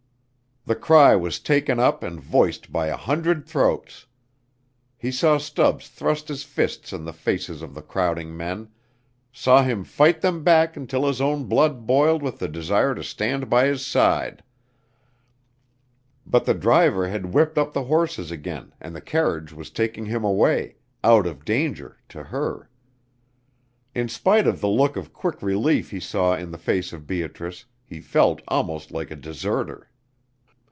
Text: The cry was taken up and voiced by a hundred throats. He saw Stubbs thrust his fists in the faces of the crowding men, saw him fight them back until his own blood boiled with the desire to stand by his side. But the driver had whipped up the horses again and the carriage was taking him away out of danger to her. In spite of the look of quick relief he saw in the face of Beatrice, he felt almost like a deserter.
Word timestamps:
The 0.63 0.75
cry 0.75 1.15
was 1.15 1.39
taken 1.39 1.79
up 1.79 2.03
and 2.03 2.21
voiced 2.21 2.71
by 2.71 2.85
a 2.85 2.95
hundred 2.95 3.47
throats. 3.47 4.05
He 4.95 5.11
saw 5.11 5.39
Stubbs 5.39 5.87
thrust 5.89 6.27
his 6.27 6.43
fists 6.43 6.93
in 6.93 7.03
the 7.03 7.11
faces 7.13 7.63
of 7.63 7.73
the 7.73 7.81
crowding 7.81 8.37
men, 8.37 8.69
saw 9.33 9.63
him 9.63 9.83
fight 9.83 10.21
them 10.21 10.43
back 10.43 10.77
until 10.77 11.07
his 11.07 11.19
own 11.19 11.45
blood 11.45 11.87
boiled 11.87 12.21
with 12.21 12.37
the 12.37 12.47
desire 12.47 12.93
to 12.93 13.03
stand 13.03 13.49
by 13.49 13.65
his 13.65 13.83
side. 13.83 14.43
But 16.27 16.45
the 16.45 16.53
driver 16.53 17.07
had 17.07 17.33
whipped 17.33 17.57
up 17.57 17.73
the 17.73 17.85
horses 17.85 18.29
again 18.29 18.71
and 18.79 18.95
the 18.95 19.01
carriage 19.01 19.51
was 19.51 19.71
taking 19.71 20.05
him 20.05 20.23
away 20.23 20.75
out 21.03 21.25
of 21.25 21.43
danger 21.43 21.97
to 22.09 22.25
her. 22.25 22.69
In 23.95 24.07
spite 24.09 24.45
of 24.45 24.61
the 24.61 24.69
look 24.69 24.95
of 24.95 25.11
quick 25.11 25.41
relief 25.41 25.89
he 25.89 25.99
saw 25.99 26.35
in 26.35 26.51
the 26.51 26.57
face 26.59 26.93
of 26.93 27.07
Beatrice, 27.07 27.65
he 27.83 27.99
felt 27.99 28.43
almost 28.47 28.91
like 28.91 29.09
a 29.09 29.15
deserter. 29.15 29.87